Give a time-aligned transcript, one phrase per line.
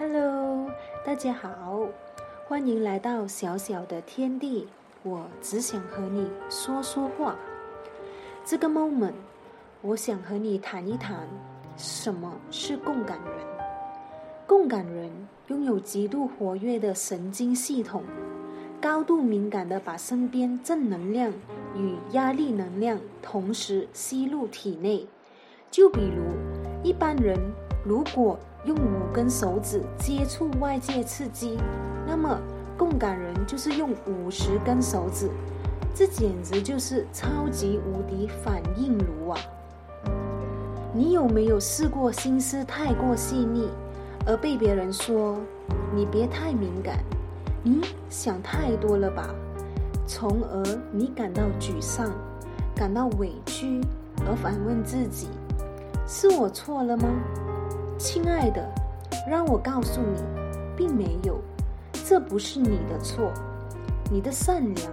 [0.00, 0.70] Hello，
[1.04, 1.88] 大家好，
[2.46, 4.68] 欢迎来到小小的天地。
[5.02, 7.34] 我只想和你说说话。
[8.44, 9.14] 这个 moment，
[9.82, 11.26] 我想和你谈一谈
[11.76, 13.44] 什么是共感人。
[14.46, 15.10] 共感人
[15.48, 18.04] 拥有极度活跃的神经系统，
[18.80, 21.32] 高度敏感的把身边正能量
[21.74, 25.08] 与压力能量同时吸入体内。
[25.72, 26.22] 就比如
[26.84, 27.36] 一般人
[27.84, 31.58] 如果用五根手指接触外界刺激，
[32.06, 32.38] 那么
[32.76, 35.30] 共感人就是用五十根手指，
[35.94, 39.38] 这简直就是超级无敌反应炉啊！
[40.92, 43.68] 你有没有试过心思太过细腻，
[44.26, 45.38] 而被别人说
[45.94, 46.98] 你别太敏感，
[47.62, 47.80] 你
[48.10, 49.28] 想太多了吧？
[50.06, 52.10] 从而你感到沮丧，
[52.74, 53.80] 感到委屈，
[54.26, 55.28] 而反问自己：
[56.06, 57.08] 是我错了吗？
[57.98, 58.64] 亲爱的，
[59.28, 60.22] 让我告诉你，
[60.76, 61.40] 并没有，
[62.06, 63.32] 这不是你的错。
[64.08, 64.92] 你的善良，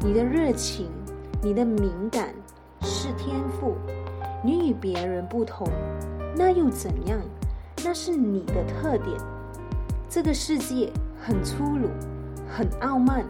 [0.00, 0.90] 你的热情，
[1.40, 2.28] 你的敏感
[2.82, 3.74] 是天赋。
[4.44, 5.66] 你与别人不同，
[6.36, 7.18] 那又怎样？
[7.82, 9.18] 那是你的特点。
[10.10, 11.88] 这个世界很粗鲁，
[12.46, 13.24] 很傲慢，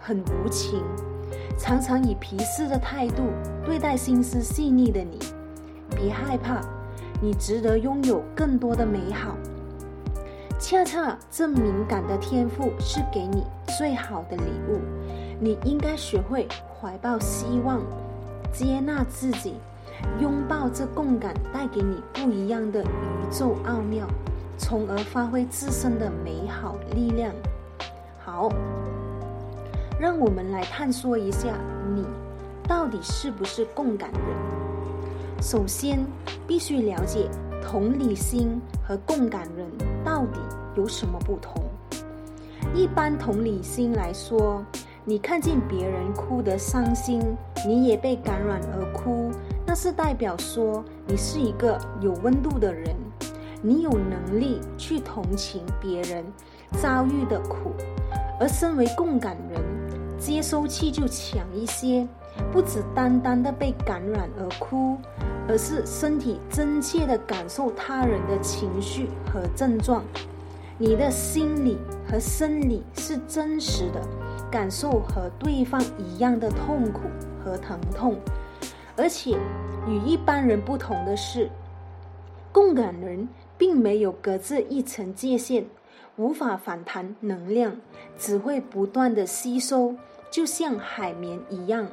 [0.00, 0.82] 很无情，
[1.56, 3.22] 常常以皮视的态度
[3.64, 5.20] 对待心思细腻的你。
[5.90, 6.60] 别害怕。
[7.20, 9.36] 你值得拥有更多的美好，
[10.58, 13.44] 恰恰这敏感的天赋是给你
[13.78, 14.80] 最好的礼物。
[15.40, 16.46] 你应该学会
[16.78, 17.80] 怀抱希望，
[18.52, 19.54] 接纳自己，
[20.20, 22.86] 拥抱这共感带给你不一样的宇
[23.30, 24.06] 宙奥妙，
[24.58, 27.32] 从而发挥自身的美好力量。
[28.18, 28.50] 好，
[29.98, 31.48] 让我们来探索一下，
[31.94, 32.04] 你
[32.68, 34.55] 到底是不是共感人？
[35.40, 36.04] 首先，
[36.46, 37.28] 必须了解
[37.62, 39.66] 同理心和共感人
[40.04, 40.40] 到底
[40.76, 41.62] 有什么不同。
[42.74, 44.64] 一般同理心来说，
[45.04, 47.22] 你看见别人哭得伤心，
[47.66, 49.30] 你也被感染而哭，
[49.64, 52.94] 那是代表说你是一个有温度的人，
[53.62, 56.24] 你有能力去同情别人
[56.82, 57.72] 遭遇的苦。
[58.40, 59.62] 而身为共感人，
[60.18, 62.06] 接收器就强一些。
[62.52, 64.96] 不只单单的被感染而哭，
[65.48, 70.04] 而是身体真切的感受他人的情绪和症状。
[70.78, 74.00] 你的心理和生理是真实的，
[74.50, 77.02] 感受和对方一样的痛苦
[77.42, 78.16] 和疼痛。
[78.94, 79.38] 而且
[79.88, 81.50] 与一般人不同的是，
[82.52, 85.64] 共感人并没有隔着一层界限，
[86.16, 87.76] 无法反弹能量，
[88.18, 89.94] 只会不断的吸收，
[90.30, 91.86] 就像海绵一样。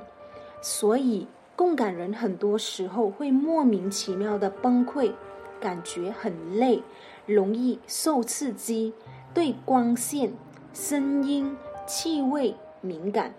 [0.66, 5.12] 所以，共感人很多时候会莫名其妙的崩溃，
[5.60, 6.82] 感觉很累，
[7.26, 8.94] 容易受刺激，
[9.34, 10.32] 对光线、
[10.74, 13.34] 声音、气味敏感，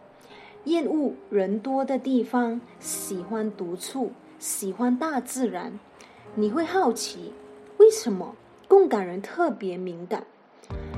[0.65, 5.81] 厌恶人多的地方，喜欢独处，喜欢大自然。
[6.35, 7.33] 你会好奇，
[7.79, 8.35] 为什么
[8.69, 10.23] 共感人特别敏感？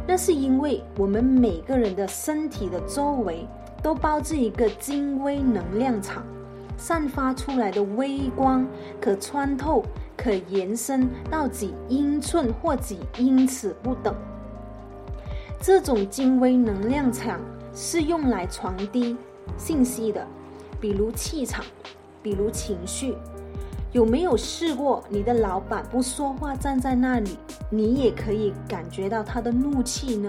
[0.08, 3.46] 那是因为我们每个人的身体的周围。
[3.86, 6.24] 都包着一个精微能量场，
[6.76, 8.66] 散发出来的微光
[9.00, 9.84] 可穿透，
[10.16, 14.12] 可延伸到几英寸或几英尺不等。
[15.62, 17.40] 这种精微能量场
[17.72, 19.16] 是用来传递
[19.56, 20.26] 信息的，
[20.80, 21.64] 比如气场，
[22.24, 23.14] 比如情绪。
[23.92, 27.38] 有没有试过，你的老板不说话，站在那里，
[27.70, 30.28] 你也可以感觉到他的怒气呢？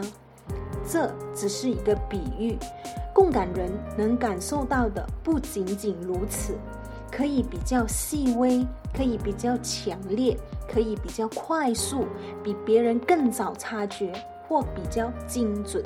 [0.90, 2.58] 这只是一个比喻。
[3.14, 6.56] 共感人能感受到的不仅仅如此，
[7.12, 8.66] 可以比较细微，
[8.96, 10.38] 可以比较强烈，
[10.72, 12.06] 可以比较快速，
[12.44, 14.14] 比别人更早察觉
[14.48, 15.84] 或比较精准。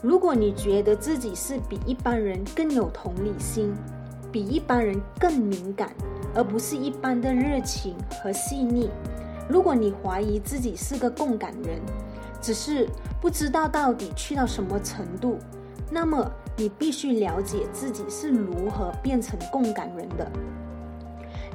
[0.00, 3.74] 如果你觉得自己是比一般人更有同理心，
[4.32, 5.92] 比一般人更敏感，
[6.34, 8.88] 而不是一般的热情和细腻；
[9.48, 11.80] 如果你怀疑自己是个共感人，
[12.40, 12.88] 只是
[13.20, 15.38] 不知道到底去到什么程度。
[15.90, 20.30] 那么，你必须了解自己是如何变成共感人的。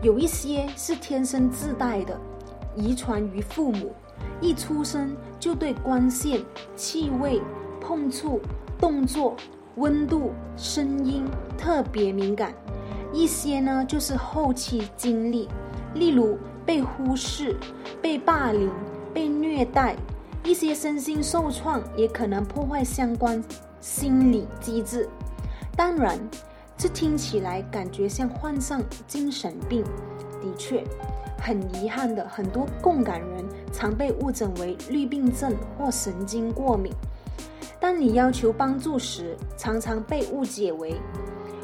[0.01, 2.19] 有一些是天生自带的，
[2.75, 3.93] 遗传于父母，
[4.41, 6.41] 一出生就对光线、
[6.75, 7.41] 气味、
[7.79, 8.41] 碰触、
[8.79, 9.35] 动作、
[9.75, 11.25] 温度、声音
[11.57, 12.53] 特别敏感。
[13.13, 15.47] 一些呢，就是后期经历，
[15.93, 17.55] 例如被忽视、
[18.01, 18.71] 被霸凌、
[19.13, 19.95] 被虐待，
[20.43, 23.43] 一些身心受创，也可能破坏相关。
[23.79, 25.09] 心理机制，
[25.75, 26.17] 当然，
[26.77, 29.83] 这听起来感觉像患上精神病。
[30.41, 30.83] 的确，
[31.37, 36.93] 很遗憾的，很多共感人常被误诊为绿病症或神经过敏。
[37.77, 40.95] 当你要求帮助时，常常被误解为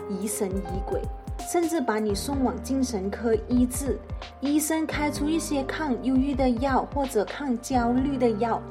[0.10, 1.02] 疑神疑鬼，
[1.40, 3.98] 甚至把你送往精神科医治。
[4.42, 8.62] 医生开出一些抗忧郁的药或者抗焦虑的药，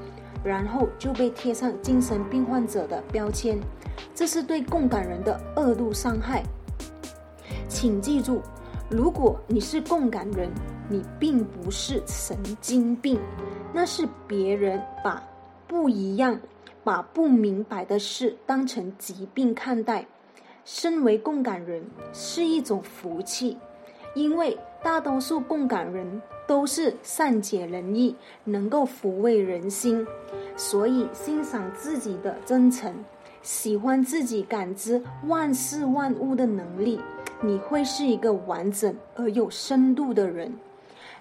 [0.45, 3.59] 然后就被贴上精神病患者的标签，
[4.15, 6.43] 这是对共感人的二度伤害。
[7.69, 8.41] 请记住，
[8.91, 10.51] 如果你是共感人，
[10.89, 13.19] 你并不是神经病，
[13.73, 15.23] 那是别人把
[15.67, 16.39] 不一样。
[16.85, 20.07] 把不明白的事当成疾病看待，
[20.71, 21.83] 身为共感人
[22.13, 23.57] 是一种福气，
[24.15, 30.07] 因为大多数共感人都是善解人意，能够抚慰人心，
[30.59, 32.93] 所以欣赏自己的真诚，
[33.41, 37.01] 喜欢自己感知万事万物的能力，
[37.41, 40.53] 你会是一个完整而有深度的人，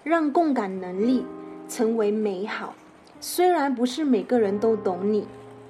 [0.04, 1.24] 让共感能力
[1.66, 2.74] 成为美好。
[3.18, 5.26] 虽然不是每个人都懂你。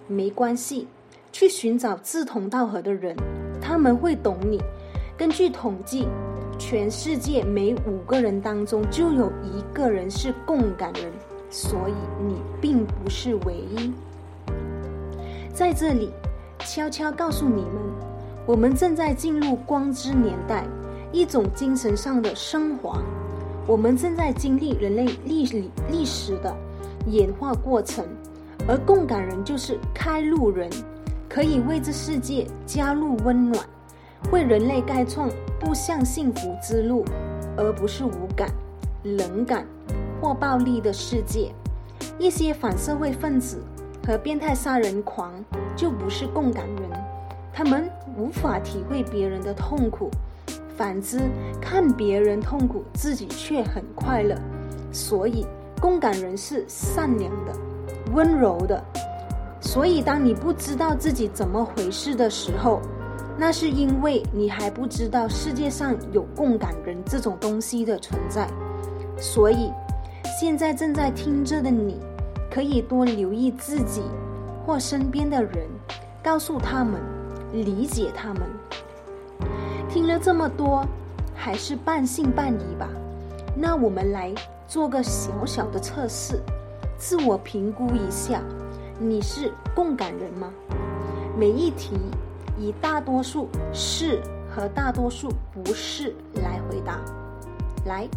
[0.09, 0.89] 没关系，
[1.31, 3.15] 去寻找志同道合的人，
[3.69, 4.59] 他们会懂你。
[5.15, 6.09] 根据统计，
[6.59, 11.13] 全世界每五个人当中就有一个人是共感人，
[11.51, 11.93] 所以
[12.27, 13.93] 你并不是唯一。
[15.53, 16.09] 在这里，
[16.61, 17.73] 悄悄告诉你们，
[18.47, 20.65] 我们正在进入光之年代，
[21.13, 23.03] 一种精神上的升华。
[23.67, 26.57] 我们正在经历人类历历历史的
[27.07, 28.03] 演化过程。
[28.67, 30.69] 而共感人就是开路人，
[31.39, 33.65] 可以为这世界加入温暖，
[34.33, 35.31] 为人类开创
[35.61, 37.05] 步向幸福之路，
[37.57, 38.51] 而不是无感、
[39.05, 39.65] 冷感
[40.21, 41.55] 或暴力的世界。
[42.19, 43.63] 一些反社会分子
[44.05, 45.33] 和变态杀人狂
[45.77, 46.91] 就不是共感人，
[47.53, 50.11] 他们无法体会别人的痛苦，
[50.77, 51.21] 反之，
[51.61, 54.37] 看别人痛苦，自己却很快乐。
[54.91, 55.47] 所以，
[55.81, 57.53] 共感人是善良的。
[58.13, 58.83] 温柔的，
[59.71, 62.81] 所以当你不知道自己怎么回事的时候，
[63.37, 68.49] 那是因为你还不知道世界上有共感人这种东西的存在。
[69.19, 69.71] 所以，
[70.41, 72.01] 现在正在听着的你，
[72.51, 74.01] 可以多留意自己
[74.65, 75.69] 或身边的人，
[76.23, 76.99] 告诉他们，
[77.53, 78.43] 理解他们。
[79.91, 80.83] 听了这么多，
[81.35, 82.89] 还是半信半疑吧？
[83.55, 84.35] 那我们来
[84.67, 86.41] 做个小小的测试。
[86.97, 88.43] 自我评估一下，
[89.01, 90.53] 你是共感人吗？
[91.37, 91.97] 每一题
[92.59, 97.01] 以大多数是和大多数不是来回答。
[97.87, 98.09] 来，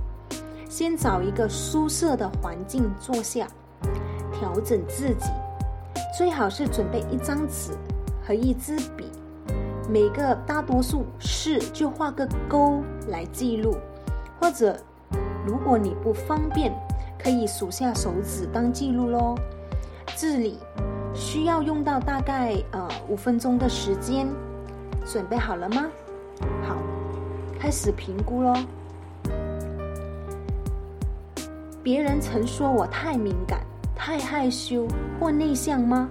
[0.67, 3.47] 先找一个舒适的环境坐下，
[4.33, 5.29] 调整自己，
[6.17, 7.73] 最好是准备一张纸
[8.25, 9.05] 和一支笔，
[9.87, 13.77] 每个大多数是就画个勾来记录，
[14.39, 14.75] 或者
[15.45, 16.73] 如果你不方便。
[17.23, 19.35] 可以数下手指当记录喽。
[20.15, 20.57] 治理
[21.13, 24.27] 需要用到大概呃五分钟的时间，
[25.05, 25.87] 准备好了吗？
[26.67, 26.77] 好，
[27.59, 28.55] 开始评估喽。
[31.83, 33.61] 别人曾说我太敏感、
[33.95, 34.87] 太害羞
[35.19, 36.07] 或内向吗？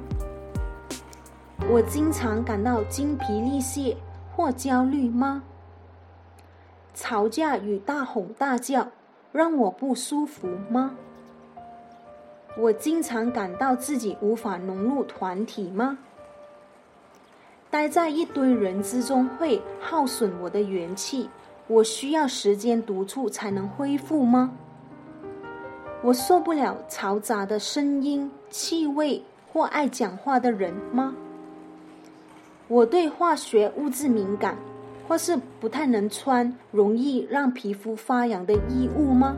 [1.70, 3.97] 我经常感到精疲力竭
[4.35, 5.43] 或焦虑吗？
[6.94, 8.88] 吵架与大吼大叫。
[9.32, 10.97] 让我不舒服吗？
[12.56, 15.99] 我经常感到自己无法融入团体吗？
[17.71, 21.30] 待在一堆人之中会耗损我的元气，
[21.69, 24.52] 我需要时间独处才能恢复吗？
[26.02, 31.14] 我受不了嘈杂的声音、气味或爱讲话的人吗？
[32.69, 34.57] 我对化学物质敏感。
[35.09, 39.37] 或是不太能穿容易让皮肤发痒的衣物吗？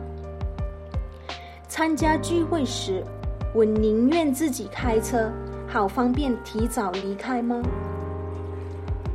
[1.75, 3.03] 参加聚会时，
[3.51, 5.31] 我宁愿自己开车，
[5.67, 7.63] 好方便提早离开吗？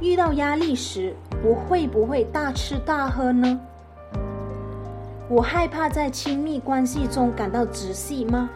[0.00, 3.60] 遇到压力时，我会不会大吃大喝呢？
[5.28, 8.50] 我害怕在亲密关系中感到窒息吗？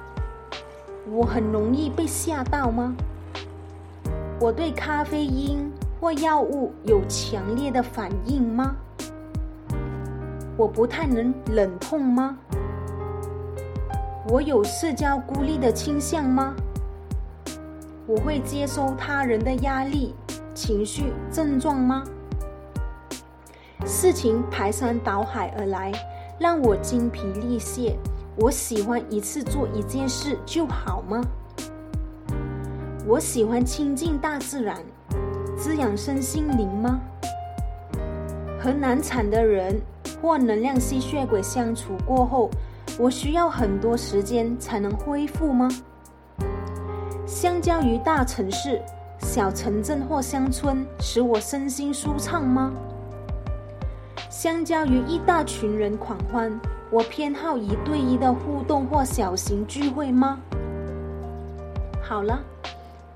[1.09, 2.97] 我很容易被吓到吗？
[4.41, 5.71] 我对咖啡因。
[6.01, 8.75] 或药物有强烈的反应吗？
[10.57, 12.37] 我不太能忍痛吗？
[14.29, 16.55] 我有社交孤立的倾向吗？
[18.07, 20.15] 我会接收他人的压力、
[20.55, 22.05] 情绪症状吗？
[23.85, 25.91] 事情排山倒海而来，
[26.39, 27.97] 让我精疲力竭。
[28.37, 31.21] 我喜欢一次做一件事就好吗？
[33.05, 34.77] 我喜欢亲近大自然。
[35.57, 37.01] 滋养身心灵吗？
[38.61, 39.81] 和难产的人
[40.21, 42.49] 或能量吸血鬼相处过后，
[42.99, 45.69] 我需要很多时间才能恢复吗？
[47.27, 48.81] 相较于大城市，
[49.21, 52.73] 小城镇或乡村使我身心舒畅吗？
[54.29, 56.53] 相较于一大群人狂欢，
[56.91, 60.39] 我偏好一对一的互动或小型聚会吗？
[62.03, 62.39] 好了，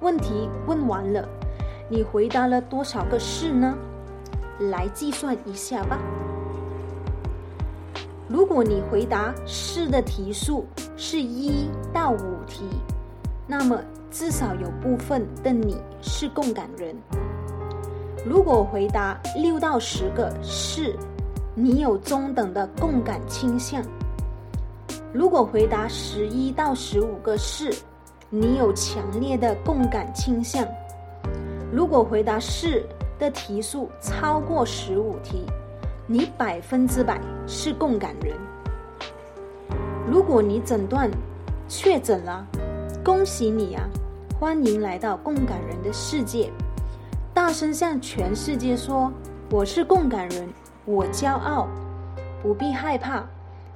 [0.00, 1.28] 问题问完了，
[1.88, 3.76] 你回答了多少个是呢？
[4.58, 5.98] 来计算一下吧。
[8.28, 10.66] 如果你回答是的题数
[10.96, 12.64] 是一到五题，
[13.46, 13.80] 那么
[14.10, 16.96] 至少有部分的你是共感人。
[18.24, 20.96] 如果回答六到十个是，
[21.54, 23.80] 你有中等的共感倾向。
[25.12, 27.72] 如果回答十一到十五个是，
[28.28, 30.66] 你有强烈的共感倾向。
[31.72, 32.84] 如果回答是
[33.20, 35.46] 的题数超过十五题。
[36.08, 38.32] 你百分之百是共感人。
[40.08, 41.10] 如果你诊断
[41.68, 42.46] 确诊了，
[43.04, 43.82] 恭喜你啊！
[44.38, 46.52] 欢迎来到共感人的世界，
[47.34, 49.12] 大声向全世界说
[49.50, 50.48] ：“我是共感人，
[50.84, 51.66] 我骄傲，
[52.40, 53.24] 不必害怕。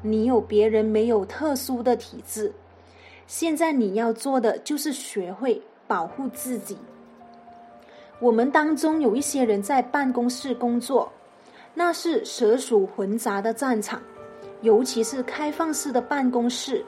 [0.01, 2.53] 你有别人没有特殊的体质。
[3.27, 6.79] 现在你要做的就是学会保护自己。
[8.21, 11.11] 我们当中有一些人在办公室工作。”
[11.75, 14.01] 那是蛇鼠混杂的战场，
[14.61, 16.85] 尤其是开放式的办公室，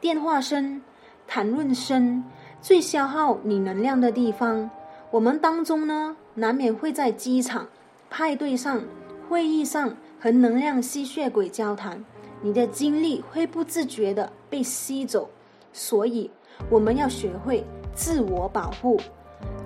[0.00, 0.80] 电话声、
[1.26, 2.22] 谈论声
[2.60, 4.70] 最消耗你能量的地方。
[5.10, 7.66] 我们当中呢，难免会在机场、
[8.08, 8.82] 派对上、
[9.28, 12.02] 会议上和能量吸血鬼交谈，
[12.40, 15.28] 你的精力会不自觉的被吸走。
[15.72, 16.30] 所以，
[16.70, 17.64] 我们要学会
[17.94, 19.00] 自我保护。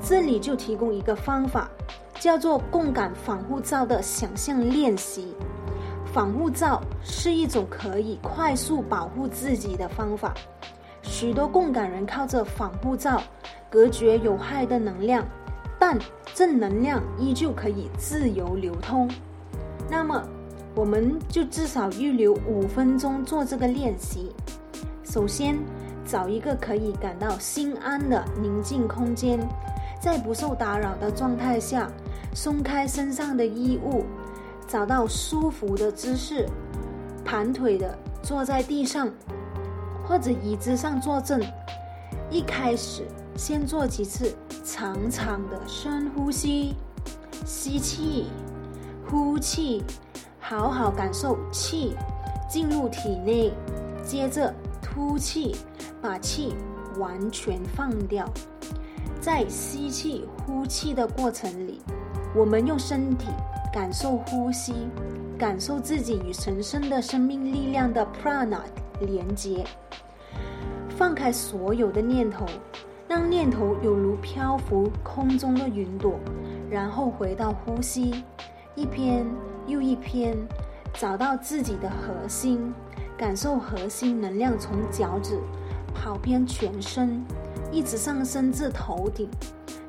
[0.02, 1.70] 这里就提供一个方法。
[2.18, 5.34] 叫做共感防护罩的想象练习。
[6.12, 10.32] 防护罩是一种可以快速保护自己的方法。
[11.02, 13.22] 许多共感人靠着防护罩
[13.68, 15.24] 隔绝有害的能量，
[15.78, 15.98] 但
[16.34, 19.08] 正能量依旧可以自由流通。
[19.90, 20.22] 那么，
[20.74, 24.32] 我们就至少预留五分钟做这个练习。
[25.04, 25.56] 首先，
[26.04, 29.38] 找一个可以感到心安的宁静空间，
[30.00, 31.90] 在不受打扰的状态下。
[32.36, 34.04] 松开身上的衣物，
[34.68, 36.46] 找到舒服的姿势，
[37.24, 39.08] 盘腿的坐在地上
[40.06, 41.40] 或者椅子上坐正。
[42.30, 43.06] 一开始，
[43.38, 46.74] 先做几次长长的深呼吸，
[47.46, 48.26] 吸气，
[49.08, 49.82] 呼气，
[50.38, 51.96] 好好感受气
[52.50, 53.50] 进入体内。
[54.04, 54.52] 接着
[54.82, 55.56] 吐气，
[56.02, 56.54] 把气
[56.98, 58.28] 完全放掉。
[59.22, 61.80] 在吸气、呼气的过程里。
[62.36, 63.28] 我们用身体
[63.72, 64.74] 感受呼吸，
[65.38, 68.58] 感受自己与神圣的生命力量的 prana
[69.00, 69.64] 连接，
[70.90, 72.44] 放开所有的念头，
[73.08, 76.20] 让念头有如漂浮空中的云朵，
[76.70, 78.22] 然后回到呼吸，
[78.74, 79.24] 一篇
[79.66, 80.36] 又一篇，
[80.92, 82.70] 找到自己的核心，
[83.16, 85.40] 感受核心能量从脚趾
[85.94, 87.24] 跑遍全身，
[87.72, 89.26] 一直上升至头顶，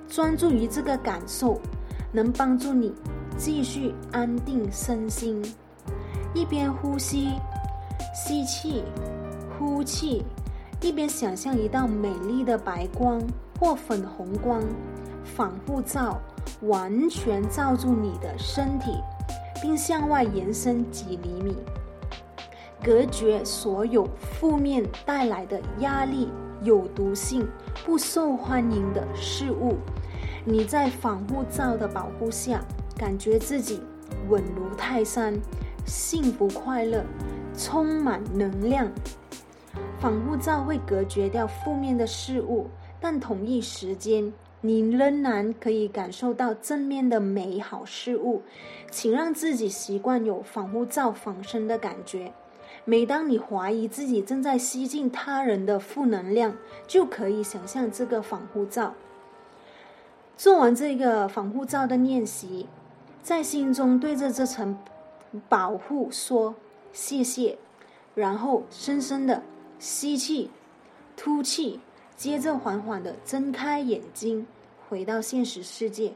[0.07, 1.59] 专注于这个感受。
[2.11, 2.93] 能帮助你
[3.37, 5.43] 继续安定身心，
[6.33, 7.29] 一边呼吸，
[8.13, 8.83] 吸气，
[9.57, 10.23] 呼气，
[10.81, 13.21] 一边想象一道美丽的白光
[13.59, 14.61] 或粉红光，
[15.23, 16.19] 防护罩
[16.61, 18.91] 完全罩住你的身体，
[19.61, 21.55] 并向外延伸几厘米，
[22.83, 26.29] 隔绝所有负面带来的压力、
[26.61, 27.47] 有毒性、
[27.85, 29.75] 不受欢迎的事物。
[30.49, 32.63] 你在防护罩的保护下，
[32.95, 33.81] 感觉自己
[34.29, 35.37] 稳如泰山，
[35.85, 37.03] 幸福快乐，
[37.53, 38.89] 充满能量。
[39.99, 42.67] 防护罩会隔绝掉负面的事物，
[43.01, 48.41] 但同一时间，你仍然可以感受到正面的美好事物。
[48.89, 52.31] 请让自己习惯有防护罩防身的感觉。
[52.85, 56.55] 每当你怀疑自己正在吸进他人的负能量，
[56.87, 58.93] 就可以想象这个防护罩。
[60.37, 62.67] 做完这个防护罩的练习，
[63.23, 64.77] 在心中对着这层
[65.49, 66.53] 保护说
[66.93, 67.57] 谢谢，
[68.13, 69.41] 然后深深的
[69.79, 70.51] 吸气、
[71.15, 71.79] 吐气，
[72.15, 74.45] 接着缓缓的睁开眼睛，
[74.87, 76.13] 回到现实世界，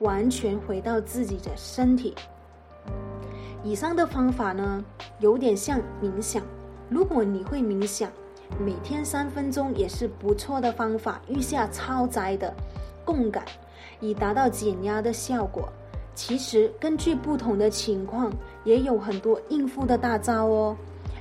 [0.00, 2.16] 完全回到自己的身体。
[3.62, 4.84] 以上的方法呢，
[5.20, 6.42] 有点像冥想。
[6.88, 8.10] 如果你会冥想，
[8.58, 11.22] 每天三分钟也是不错的方法。
[11.28, 12.52] 遇下超载的。
[13.04, 13.44] 共感，
[14.00, 15.68] 以达到减压的效果。
[16.14, 18.30] 其实根据不同的情况，
[18.64, 20.76] 也有很多应付的大招哦。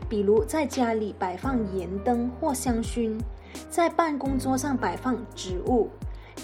[0.10, 3.18] 比如在家里摆放盐灯或香薰，
[3.70, 5.88] 在办公桌上摆放植物，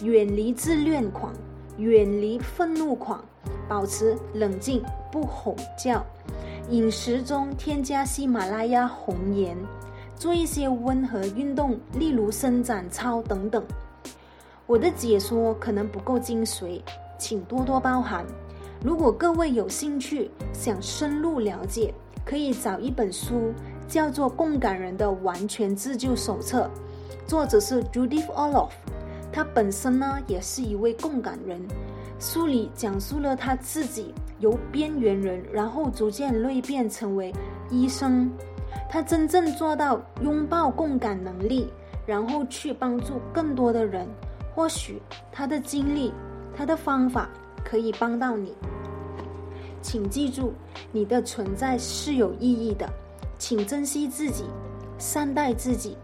[0.03, 1.33] 远离自恋狂，
[1.77, 3.23] 远离愤怒狂，
[3.67, 6.05] 保持冷静，不吼叫。
[6.69, 9.57] 饮食中添加喜马拉雅红盐，
[10.15, 13.63] 做一些温和运动，例如伸展操等等。
[14.67, 16.81] 我的解说可能不够精髓，
[17.19, 18.25] 请多多包涵。
[18.83, 21.93] 如果各位有兴趣想深入了解，
[22.25, 23.53] 可以找一本书，
[23.87, 26.67] 叫做《共感人的完全自救手册》，
[27.29, 28.69] 作者是 Judith Olof，
[29.31, 31.61] 他本身呢也是一位共感人。
[32.19, 37.31] 书里讲述了他自己由边缘人，然后逐渐蜕变成为
[37.69, 38.31] 医生，
[38.89, 41.71] 他真正做到拥抱共感能力，
[42.03, 44.07] 然后去帮助更多的人。
[44.55, 46.13] 或许他的经历，
[46.55, 47.29] 他的方法
[47.63, 48.53] 可以帮到你。
[49.81, 50.53] 请记住，
[50.93, 52.89] 你的存在是有意义的，
[53.37, 54.45] 请珍惜自己，
[54.97, 55.97] 善待自己。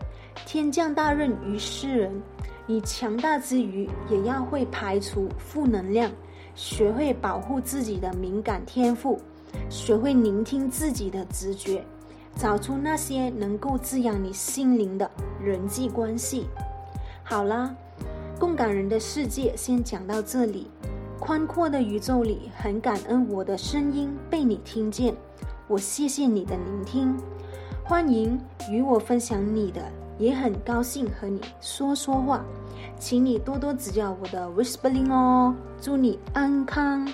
[0.45, 2.21] 天降大任于斯人。
[2.67, 6.09] 你强大之余，也要会排除负能量，
[6.55, 9.19] 学会保护自己的敏感天赋，
[9.69, 11.83] 学会聆听自己的直觉，
[12.35, 15.09] 找出那些能够滋养你心灵的
[15.41, 16.45] 人际关系。
[17.23, 17.75] 好啦，
[18.41, 20.65] 共感人的世界先讲到这里。
[21.19, 25.15] 宽阔的宇宙里，很感恩我的声音被你听见，
[25.67, 27.15] 我谢谢你的聆听，
[27.83, 29.79] 欢迎与我分享你的。
[30.17, 32.43] 也很高兴和你说说话，
[32.97, 37.07] 请你多多指教我的 whispering 哦，祝你安康。